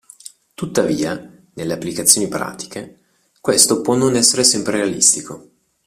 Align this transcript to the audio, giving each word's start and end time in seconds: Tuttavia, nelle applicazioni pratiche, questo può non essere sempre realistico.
Tuttavia, 0.55 1.31
nelle 1.53 1.73
applicazioni 1.73 2.27
pratiche, 2.27 3.01
questo 3.39 3.81
può 3.81 3.93
non 3.93 4.15
essere 4.15 4.43
sempre 4.43 4.77
realistico. 4.77 5.49